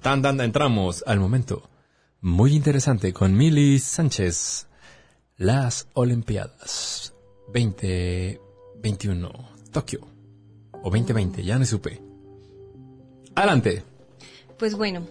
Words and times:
Tan, 0.00 0.22
tan, 0.22 0.40
entramos 0.40 1.04
al 1.06 1.20
momento 1.20 1.68
muy 2.20 2.54
interesante 2.54 3.12
con 3.12 3.36
Mili 3.36 3.78
Sánchez. 3.78 4.68
Las 5.36 5.88
Olimpiadas 5.94 7.14
2021, 7.46 9.30
Tokio. 9.72 10.06
O 10.82 10.90
2020, 10.90 11.42
ya 11.42 11.58
no 11.58 11.64
supe. 11.64 12.00
Adelante. 13.34 13.82
Pues 14.58 14.76
bueno, 14.76 15.06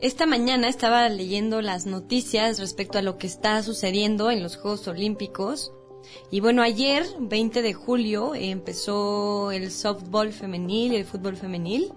esta 0.00 0.26
mañana 0.26 0.68
estaba 0.68 1.08
leyendo 1.08 1.60
las 1.60 1.86
noticias 1.86 2.60
respecto 2.60 2.98
a 2.98 3.02
lo 3.02 3.18
que 3.18 3.26
está 3.26 3.60
sucediendo 3.64 4.30
en 4.30 4.42
los 4.42 4.56
Juegos 4.56 4.86
Olímpicos. 4.86 5.72
Y 6.30 6.38
bueno, 6.38 6.62
ayer, 6.62 7.04
20 7.18 7.62
de 7.62 7.74
julio, 7.74 8.36
empezó 8.36 9.50
el 9.50 9.72
softball 9.72 10.32
femenil 10.32 10.94
el 10.94 11.04
fútbol 11.04 11.36
femenil. 11.36 11.92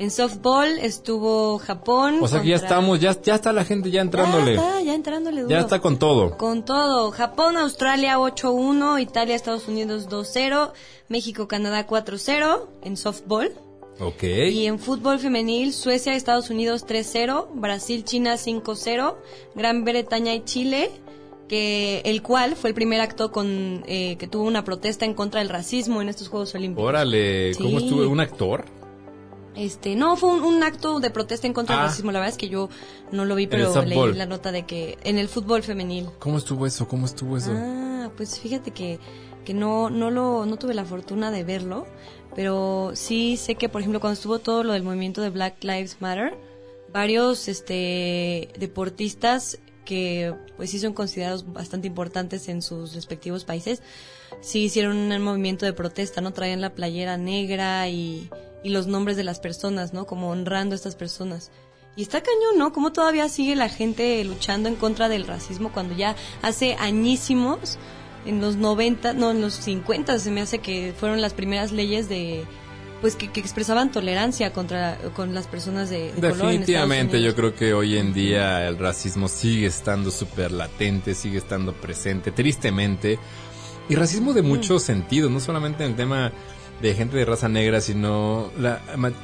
En 0.00 0.10
softball 0.10 0.78
estuvo 0.80 1.58
Japón. 1.58 2.20
O 2.22 2.26
sea 2.26 2.40
que 2.40 2.48
ya 2.48 2.56
estamos, 2.56 3.00
ya, 3.00 3.14
ya 3.20 3.34
está 3.34 3.52
la 3.52 3.66
gente 3.66 3.90
ya 3.90 4.00
entrándole. 4.00 4.54
Ya 4.56 4.62
está, 4.62 4.80
ya 4.80 4.94
entrándole 4.94 5.42
duro. 5.42 5.50
Ya 5.50 5.60
está 5.60 5.78
con 5.80 5.98
todo. 5.98 6.38
Con 6.38 6.64
todo. 6.64 7.10
Japón, 7.10 7.58
Australia 7.58 8.16
8-1, 8.18 9.02
Italia, 9.02 9.34
Estados 9.36 9.68
Unidos 9.68 10.08
2-0, 10.08 10.72
México, 11.08 11.46
Canadá 11.48 11.86
4-0 11.86 12.66
en 12.82 12.96
softball. 12.96 13.52
Ok. 13.98 14.22
Y 14.22 14.64
en 14.68 14.78
fútbol 14.78 15.18
femenil, 15.18 15.74
Suecia, 15.74 16.14
Estados 16.14 16.48
Unidos 16.48 16.86
3-0, 16.86 17.48
Brasil, 17.52 18.02
China 18.02 18.36
5-0, 18.36 19.16
Gran 19.54 19.84
Bretaña 19.84 20.32
y 20.34 20.42
Chile, 20.44 20.90
que 21.46 22.00
el 22.06 22.22
cual 22.22 22.56
fue 22.56 22.70
el 22.70 22.74
primer 22.74 23.02
acto 23.02 23.30
con 23.30 23.84
eh, 23.86 24.16
que 24.18 24.26
tuvo 24.26 24.44
una 24.44 24.64
protesta 24.64 25.04
en 25.04 25.12
contra 25.12 25.40
del 25.40 25.50
racismo 25.50 26.00
en 26.00 26.08
estos 26.08 26.28
Juegos 26.30 26.54
Olímpicos. 26.54 26.88
Órale, 26.88 27.52
¿cómo 27.56 27.78
Sí. 27.80 27.84
estuvo? 27.84 28.08
¿Un 28.08 28.20
actor? 28.20 28.64
Este, 29.56 29.96
no, 29.96 30.16
fue 30.16 30.30
un, 30.32 30.42
un 30.42 30.62
acto 30.62 31.00
de 31.00 31.10
protesta 31.10 31.46
en 31.46 31.52
contra 31.52 31.74
Ah. 31.74 31.78
del 31.80 31.88
racismo. 31.88 32.12
La 32.12 32.20
verdad 32.20 32.32
es 32.32 32.38
que 32.38 32.48
yo 32.48 32.68
no 33.12 33.24
lo 33.24 33.34
vi, 33.34 33.46
pero 33.46 33.82
leí 33.84 34.12
la 34.14 34.26
nota 34.26 34.52
de 34.52 34.64
que 34.64 34.96
en 35.04 35.18
el 35.18 35.28
fútbol 35.28 35.62
femenil. 35.62 36.08
¿Cómo 36.18 36.38
estuvo 36.38 36.66
eso? 36.66 36.86
¿Cómo 36.86 37.06
estuvo 37.06 37.36
eso? 37.36 37.52
Ah, 37.54 38.10
pues 38.16 38.38
fíjate 38.38 38.70
que, 38.70 38.98
que 39.44 39.52
no, 39.54 39.90
no 39.90 40.10
lo, 40.10 40.46
no 40.46 40.56
tuve 40.56 40.72
la 40.74 40.84
fortuna 40.84 41.30
de 41.30 41.42
verlo, 41.44 41.86
pero 42.36 42.92
sí 42.94 43.36
sé 43.36 43.56
que, 43.56 43.68
por 43.68 43.80
ejemplo, 43.80 44.00
cuando 44.00 44.14
estuvo 44.14 44.38
todo 44.38 44.62
lo 44.62 44.72
del 44.72 44.82
movimiento 44.84 45.20
de 45.20 45.30
Black 45.30 45.62
Lives 45.64 45.96
Matter, 46.00 46.36
varios, 46.92 47.48
este, 47.48 48.50
deportistas 48.58 49.58
que, 49.84 50.32
pues 50.56 50.70
sí 50.70 50.78
son 50.78 50.92
considerados 50.92 51.52
bastante 51.52 51.88
importantes 51.88 52.48
en 52.48 52.62
sus 52.62 52.94
respectivos 52.94 53.44
países, 53.44 53.82
sí 54.40 54.60
hicieron 54.64 54.96
un 54.96 55.22
movimiento 55.22 55.66
de 55.66 55.72
protesta, 55.72 56.20
¿no? 56.20 56.32
Traían 56.32 56.60
la 56.60 56.74
playera 56.74 57.16
negra 57.16 57.88
y, 57.88 58.30
y 58.62 58.70
los 58.70 58.86
nombres 58.86 59.16
de 59.16 59.24
las 59.24 59.40
personas, 59.40 59.92
¿no? 59.92 60.06
Como 60.06 60.30
honrando 60.30 60.74
a 60.74 60.76
estas 60.76 60.96
personas. 60.96 61.50
Y 61.96 62.02
está 62.02 62.22
cañón, 62.22 62.58
¿no? 62.58 62.72
Cómo 62.72 62.92
todavía 62.92 63.28
sigue 63.28 63.56
la 63.56 63.68
gente 63.68 64.22
luchando 64.24 64.68
en 64.68 64.76
contra 64.76 65.08
del 65.08 65.26
racismo 65.26 65.72
cuando 65.72 65.94
ya 65.96 66.14
hace 66.42 66.76
añísimos, 66.78 67.78
en 68.26 68.40
los 68.40 68.56
90, 68.56 69.14
no, 69.14 69.30
en 69.30 69.40
los 69.40 69.54
50 69.54 70.18
se 70.18 70.30
me 70.30 70.42
hace 70.42 70.58
que 70.58 70.92
fueron 70.96 71.20
las 71.20 71.32
primeras 71.32 71.72
leyes 71.72 72.08
de 72.08 72.44
pues 73.00 73.16
que, 73.16 73.32
que 73.32 73.40
expresaban 73.40 73.90
tolerancia 73.90 74.52
contra 74.52 74.98
con 75.14 75.34
las 75.34 75.46
personas 75.46 75.88
de, 75.88 76.12
de 76.12 76.12
color 76.12 76.20
en 76.20 76.28
Estados 76.28 76.48
Definitivamente 76.48 77.22
yo 77.22 77.34
creo 77.34 77.54
que 77.54 77.72
hoy 77.72 77.96
en 77.96 78.12
día 78.12 78.68
el 78.68 78.78
racismo 78.78 79.28
sigue 79.28 79.66
estando 79.66 80.10
súper 80.10 80.52
latente, 80.52 81.14
sigue 81.14 81.38
estando 81.38 81.72
presente, 81.72 82.30
tristemente. 82.30 83.18
Y 83.88 83.94
racismo 83.94 84.34
de 84.34 84.42
muchos 84.42 84.82
sentidos, 84.82 85.30
no 85.30 85.40
solamente 85.40 85.82
en 85.82 85.92
el 85.92 85.96
tema 85.96 86.30
de 86.82 86.94
gente 86.94 87.16
de 87.16 87.24
raza 87.24 87.48
negra, 87.48 87.80
sino 87.80 88.50
la, 88.58 88.80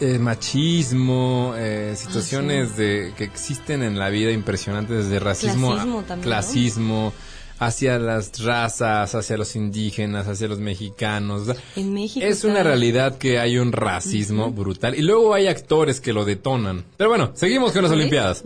eh, 0.00 0.18
machismo, 0.18 1.54
eh, 1.56 1.94
situaciones 1.96 2.76
de 2.76 3.12
que 3.16 3.24
existen 3.24 3.82
en 3.82 3.98
la 3.98 4.08
vida 4.08 4.30
impresionantes 4.30 5.04
desde 5.04 5.18
racismo, 5.18 5.72
a- 5.72 5.76
Clasismo 5.76 6.04
¿no? 6.16 6.22
clasismo 6.22 7.12
hacia 7.58 7.98
las 7.98 8.42
razas, 8.42 9.14
hacia 9.14 9.36
los 9.36 9.54
indígenas, 9.56 10.26
hacia 10.28 10.48
los 10.48 10.60
mexicanos. 10.60 11.48
En 11.76 11.92
México 11.92 12.24
es 12.24 12.44
una 12.44 12.62
realidad 12.62 13.18
que 13.18 13.38
hay 13.38 13.58
un 13.58 13.72
racismo 13.72 14.50
brutal 14.50 14.94
y 14.94 15.02
luego 15.02 15.34
hay 15.34 15.46
actores 15.48 16.00
que 16.00 16.12
lo 16.14 16.24
detonan. 16.24 16.84
Pero 16.96 17.10
bueno, 17.10 17.32
seguimos 17.34 17.72
con 17.72 17.82
las 17.82 17.90
¿Sí? 17.90 17.96
Olimpiadas. 17.98 18.44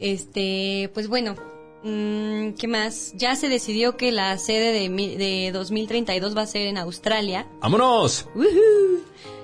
Este, 0.00 0.90
pues 0.94 1.06
bueno, 1.08 1.36
mm, 1.84 2.52
¿qué 2.58 2.68
más? 2.68 3.12
Ya 3.16 3.36
se 3.36 3.48
decidió 3.48 3.96
que 3.96 4.12
la 4.12 4.36
sede 4.38 4.72
de, 4.72 4.88
de 5.16 5.50
2032 5.52 6.36
va 6.36 6.42
a 6.42 6.46
ser 6.46 6.66
en 6.66 6.78
Australia. 6.78 7.46
¡Vámonos! 7.60 8.28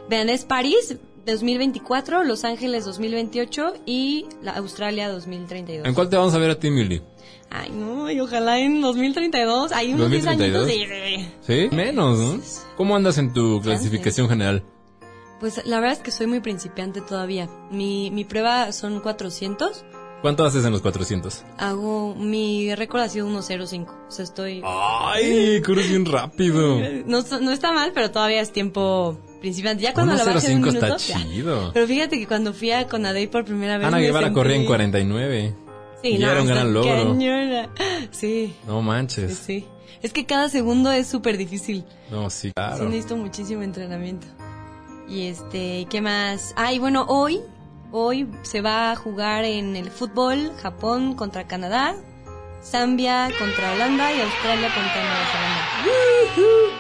Vean, 0.09 0.29
es 0.31 0.45
París 0.45 0.97
2024, 1.27 2.25
Los 2.25 2.45
Ángeles 2.45 2.85
2028 2.87 3.75
y 3.85 4.27
la 4.43 4.53
Australia 4.53 5.11
2032. 5.11 5.87
¿En 5.87 5.95
cuál 5.95 6.09
te 6.09 6.17
vamos 6.17 6.35
a 6.35 6.39
ver 6.39 6.51
a 6.51 6.59
ti, 6.59 6.71
Mili? 6.71 7.03
Ay, 7.51 7.71
no, 7.71 8.11
y 8.11 8.21
ojalá 8.21 8.59
en 8.59 8.81
2032. 8.81 9.73
Hay 9.73 9.93
unos 9.93 10.11
10 10.11 10.25
¿2032? 10.25 10.29
añitos 10.29 10.67
de... 10.67 11.29
¿Sí? 11.47 11.75
Menos, 11.75 12.19
¿no? 12.19 12.41
¿Cómo 12.77 12.97
andas 12.97 13.19
en 13.19 13.33
tu 13.33 13.61
clasificación 13.61 14.29
general? 14.29 14.65
Pues 15.41 15.65
la 15.67 15.81
verdad 15.81 15.97
es 15.97 16.03
que 16.03 16.11
soy 16.11 16.27
muy 16.27 16.41
principiante 16.41 17.01
todavía. 17.01 17.49
Mi, 17.71 18.11
mi 18.11 18.25
prueba 18.25 18.73
son 18.73 19.01
400. 19.01 19.85
¿Cuánto 20.23 20.45
haces 20.45 20.65
en 20.65 20.73
los 20.73 20.83
400? 20.83 21.45
Hago, 21.59 22.15
mi 22.17 22.75
récord 22.75 23.03
ha 23.03 23.09
sido 23.09 23.29
1.05. 23.29 23.87
O 24.09 24.11
sea, 24.11 24.25
estoy... 24.25 24.63
¡Ay! 24.65 25.63
Corres 25.67 25.89
bien 25.89 26.05
rápido. 26.07 26.81
No, 27.07 27.23
no 27.41 27.51
está 27.53 27.73
mal, 27.73 27.93
pero 27.95 28.11
todavía 28.11 28.41
es 28.41 28.53
tiempo 28.53 29.17
principiante. 29.41 29.85
Ya 29.85 29.95
cuando 29.95 30.15
la 30.15 30.25
bajé 30.25 30.49
de 30.49 30.57
un 30.57 30.63
1.05 30.63 30.67
minuto... 30.73 30.87
está 30.97 31.19
ya. 31.19 31.23
chido. 31.31 31.71
Pero 31.73 31.87
fíjate 31.87 32.19
que 32.19 32.27
cuando 32.27 32.53
fui 32.53 32.73
a 32.73 32.89
Conadey 32.89 33.29
por 33.29 33.45
primera 33.45 33.79
vez... 33.79 33.87
Ana 33.87 33.99
Guevara 34.01 34.27
sentí- 34.29 34.35
corría 34.35 34.57
en 34.57 34.67
49. 34.67 35.55
Sí, 36.03 36.09
y 36.09 36.19
no, 36.19 36.31
era 36.31 36.43
un 36.43 36.47
gran 36.49 36.73
logro. 36.75 36.91
cañona. 36.91 37.69
Sí, 38.11 38.55
No 38.67 38.83
manches. 38.83 39.37
sí, 39.39 39.61
sí. 39.61 39.67
Es 40.03 40.13
que 40.13 40.27
cada 40.27 40.49
segundo 40.49 40.91
es 40.93 41.07
súper 41.09 41.37
difícil. 41.37 41.85
No, 42.11 42.29
sí, 42.31 42.49
Sí, 42.49 42.53
claro. 42.55 42.85
necesito 42.89 43.17
muchísimo 43.17 43.63
entrenamiento. 43.63 44.27
Y 45.09 45.27
este, 45.27 45.87
¿qué 45.91 46.01
más? 46.01 46.53
Ah, 46.57 46.73
y 46.73 46.79
bueno, 46.79 47.05
hoy, 47.09 47.41
hoy 47.93 48.29
se 48.43 48.61
va 48.61 48.93
a 48.93 48.97
jugar 48.97 49.45
en 49.45 49.77
el 49.77 49.91
fútbol 49.91 50.53
Japón 50.61 51.15
contra 51.15 51.47
Canadá, 51.47 51.95
Zambia 52.63 53.31
contra 53.39 53.73
Holanda 53.73 54.13
y 54.13 54.21
Australia 54.21 54.69
contra 54.75 55.03
Nueva 55.03 55.27
Zelanda. 55.33 56.79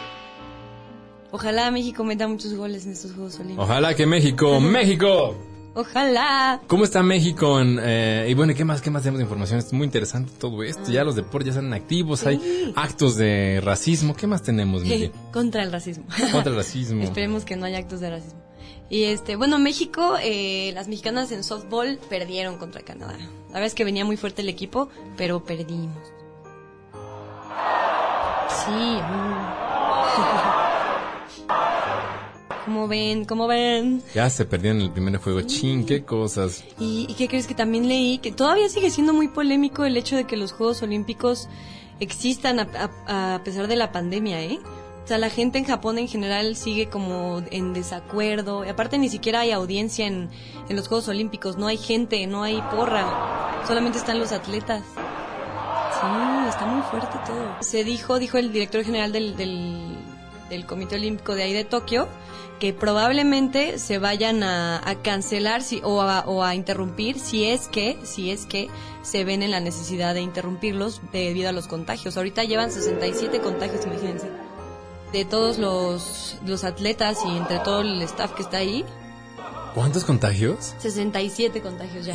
Ojalá 1.30 1.70
México 1.70 2.04
meta 2.04 2.26
muchos 2.26 2.54
goles 2.54 2.86
en 2.86 2.92
estos 2.92 3.12
Juegos 3.12 3.36
Olímpicos. 3.36 3.64
Ojalá 3.64 3.94
que 3.94 4.06
México, 4.06 4.60
México. 4.60 5.36
Ojalá. 5.74 6.60
¿Cómo 6.66 6.84
está 6.84 7.02
México? 7.02 7.60
En, 7.60 7.78
eh, 7.80 8.26
y 8.28 8.34
bueno, 8.34 8.52
¿qué 8.54 8.64
más, 8.64 8.80
¿qué 8.80 8.90
más 8.90 9.02
tenemos 9.02 9.18
de 9.18 9.24
información? 9.24 9.60
Es 9.60 9.72
muy 9.72 9.84
interesante 9.84 10.32
todo 10.38 10.62
esto. 10.64 10.90
Ya 10.90 11.04
los 11.04 11.14
deportes 11.14 11.54
ya 11.54 11.60
están 11.60 11.72
activos, 11.72 12.26
hay 12.26 12.72
actos 12.74 13.16
de 13.16 13.60
racismo. 13.62 14.16
¿Qué 14.16 14.26
más 14.26 14.42
tenemos, 14.42 14.82
Miguel? 14.82 15.12
contra 15.30 15.62
el 15.62 15.70
racismo. 15.70 16.04
Contra 16.32 16.50
el 16.50 16.56
racismo. 16.56 17.02
Esperemos 17.04 17.44
que 17.44 17.56
no 17.56 17.66
haya 17.66 17.78
actos 17.78 18.00
de 18.00 18.10
racismo. 18.10 18.47
Y 18.90 19.04
este, 19.04 19.36
bueno, 19.36 19.58
México, 19.58 20.16
eh, 20.22 20.70
las 20.74 20.88
mexicanas 20.88 21.30
en 21.32 21.44
softball 21.44 21.98
perdieron 22.08 22.56
contra 22.56 22.80
Canadá. 22.82 23.16
La 23.48 23.54
verdad 23.54 23.66
es 23.66 23.74
que 23.74 23.84
venía 23.84 24.04
muy 24.04 24.16
fuerte 24.16 24.42
el 24.42 24.48
equipo, 24.48 24.88
pero 25.16 25.44
perdimos. 25.44 25.96
Sí. 28.64 28.70
mm. 28.72 29.38
¿Cómo 32.64 32.86
ven? 32.88 33.24
¿Cómo 33.24 33.46
ven? 33.46 34.02
Ya 34.14 34.28
se 34.28 34.44
perdieron 34.44 34.80
el 34.82 34.90
primer 34.90 35.16
juego. 35.18 35.40
Chin, 35.42 35.86
qué 35.86 36.04
cosas. 36.04 36.62
¿Y, 36.78 37.06
y 37.08 37.14
qué 37.14 37.26
crees 37.28 37.46
que 37.46 37.54
también 37.54 37.88
leí? 37.88 38.18
Que 38.18 38.30
todavía 38.30 38.68
sigue 38.68 38.90
siendo 38.90 39.14
muy 39.14 39.28
polémico 39.28 39.84
el 39.86 39.96
hecho 39.96 40.16
de 40.16 40.24
que 40.24 40.36
los 40.36 40.52
Juegos 40.52 40.82
Olímpicos 40.82 41.48
existan 42.00 42.60
a, 42.60 42.68
a- 43.06 43.34
a 43.36 43.42
pesar 43.44 43.68
de 43.68 43.76
la 43.76 43.90
pandemia, 43.90 44.42
¿eh? 44.42 44.58
O 45.08 45.10
sea, 45.10 45.16
la 45.16 45.30
gente 45.30 45.56
en 45.56 45.64
Japón 45.64 45.96
en 45.96 46.06
general 46.06 46.54
sigue 46.54 46.90
como 46.90 47.42
en 47.50 47.72
desacuerdo. 47.72 48.66
Y 48.66 48.68
aparte 48.68 48.98
ni 48.98 49.08
siquiera 49.08 49.40
hay 49.40 49.52
audiencia 49.52 50.06
en, 50.06 50.28
en 50.68 50.76
los 50.76 50.86
Juegos 50.86 51.08
Olímpicos. 51.08 51.56
No 51.56 51.66
hay 51.66 51.78
gente, 51.78 52.26
no 52.26 52.42
hay 52.42 52.60
porra. 52.70 53.64
Solamente 53.66 53.96
están 53.96 54.18
los 54.18 54.32
atletas. 54.32 54.82
Sí, 54.84 56.06
está 56.46 56.66
muy 56.66 56.82
fuerte 56.82 57.16
todo. 57.26 57.56
Se 57.60 57.84
dijo, 57.84 58.18
dijo 58.18 58.36
el 58.36 58.52
director 58.52 58.84
general 58.84 59.10
del, 59.10 59.34
del, 59.34 60.66
Comité 60.66 60.96
Olímpico 60.96 61.34
de 61.34 61.44
ahí 61.44 61.54
de 61.54 61.64
Tokio, 61.64 62.06
que 62.60 62.74
probablemente 62.74 63.78
se 63.78 63.96
vayan 63.96 64.42
a, 64.42 64.82
cancelar 65.02 65.62
o, 65.84 66.02
a, 66.02 66.20
o 66.26 66.44
a 66.44 66.54
interrumpir 66.54 67.18
si 67.18 67.46
es 67.46 67.68
que, 67.68 67.96
si 68.02 68.30
es 68.30 68.44
que 68.44 68.68
se 69.00 69.24
ven 69.24 69.42
en 69.42 69.52
la 69.52 69.60
necesidad 69.60 70.12
de 70.12 70.20
interrumpirlos 70.20 71.00
debido 71.12 71.48
a 71.48 71.52
los 71.52 71.66
contagios. 71.66 72.18
Ahorita 72.18 72.44
llevan 72.44 72.70
67 72.70 73.40
contagios, 73.40 73.86
imagínense 73.86 74.47
de 75.12 75.24
todos 75.24 75.58
los, 75.58 76.38
los 76.46 76.64
atletas 76.64 77.18
y 77.26 77.36
entre 77.36 77.58
todo 77.60 77.80
el 77.80 78.00
staff 78.02 78.32
que 78.32 78.42
está 78.42 78.58
ahí. 78.58 78.84
¿Cuántos 79.74 80.04
contagios? 80.04 80.74
67 80.78 81.60
contagios 81.60 82.06
ya. 82.06 82.14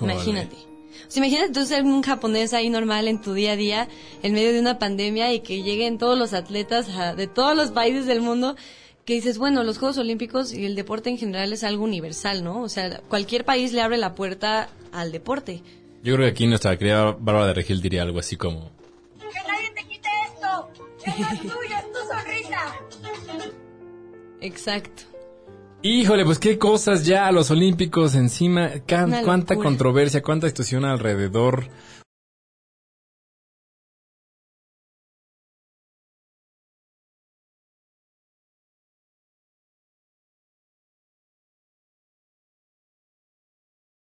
Imagínate. 0.00 0.56
O 0.56 1.10
sea, 1.10 1.24
imagínate 1.24 1.52
tú 1.52 1.66
ser 1.66 1.84
un 1.84 2.02
japonés 2.02 2.52
ahí 2.54 2.70
normal 2.70 3.08
en 3.08 3.20
tu 3.20 3.34
día 3.34 3.52
a 3.52 3.56
día, 3.56 3.88
en 4.22 4.32
medio 4.32 4.52
de 4.52 4.60
una 4.60 4.78
pandemia 4.78 5.32
y 5.32 5.40
que 5.40 5.62
lleguen 5.62 5.98
todos 5.98 6.18
los 6.18 6.32
atletas 6.32 6.88
de 7.16 7.26
todos 7.26 7.56
los 7.56 7.70
países 7.70 8.06
del 8.06 8.20
mundo 8.20 8.56
que 9.04 9.14
dices, 9.14 9.38
bueno, 9.38 9.64
los 9.64 9.78
Juegos 9.78 9.98
Olímpicos 9.98 10.52
y 10.52 10.64
el 10.64 10.76
deporte 10.76 11.10
en 11.10 11.18
general 11.18 11.52
es 11.52 11.64
algo 11.64 11.84
universal, 11.84 12.44
¿no? 12.44 12.62
O 12.62 12.68
sea, 12.68 13.00
cualquier 13.08 13.44
país 13.44 13.72
le 13.72 13.82
abre 13.82 13.96
la 13.96 14.14
puerta 14.14 14.68
al 14.92 15.10
deporte. 15.10 15.62
Yo 16.02 16.14
creo 16.14 16.26
que 16.26 16.32
aquí 16.32 16.46
nuestra 16.46 16.76
querida 16.76 17.16
Bárbara 17.18 17.48
de 17.48 17.54
Regil 17.54 17.80
diría 17.80 18.02
algo 18.02 18.20
así 18.20 18.36
como... 18.36 18.70
Que 19.18 19.38
nadie 19.48 19.70
te 19.74 19.84
quite 19.84 20.08
esto. 20.26 20.68
Es 21.04 21.40
tuyo. 21.40 21.71
Exacto. 24.42 25.04
Híjole, 25.82 26.24
pues 26.24 26.38
qué 26.38 26.58
cosas 26.58 27.04
ya 27.04 27.30
los 27.32 27.50
Olímpicos 27.50 28.14
encima, 28.14 28.70
cuánta 29.24 29.56
controversia, 29.56 30.22
cuánta 30.22 30.46
discusión 30.46 30.84
alrededor. 30.84 31.68